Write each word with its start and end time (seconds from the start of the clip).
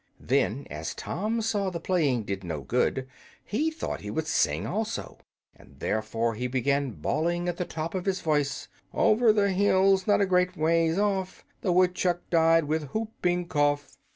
Then, 0.19 0.65
as 0.71 0.95
Tom 0.95 1.43
saw 1.43 1.69
the 1.69 1.79
playing 1.79 2.23
did 2.23 2.43
no 2.43 2.61
good, 2.61 3.07
he 3.45 3.69
thought 3.69 4.01
he 4.01 4.09
would 4.09 4.25
sing 4.25 4.65
also, 4.65 5.19
and 5.55 5.75
therefore 5.79 6.33
he 6.33 6.47
began 6.47 6.89
bawling, 6.89 7.47
at 7.47 7.57
the 7.57 7.65
top 7.65 7.93
of 7.93 8.05
his 8.05 8.19
voice, 8.19 8.67
"Over 8.95 9.31
the 9.31 9.51
hills, 9.51 10.07
not 10.07 10.19
a 10.19 10.25
great 10.25 10.57
ways 10.57 10.97
off, 10.97 11.45
The 11.61 11.71
woodchuck 11.71 12.27
died 12.31 12.63
with 12.63 12.81
the 12.81 12.87
whooping 12.87 13.47
cough!" 13.49 13.95